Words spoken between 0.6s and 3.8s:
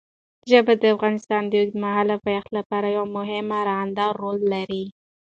د افغانستان د اوږدمهاله پایښت لپاره یو مهم او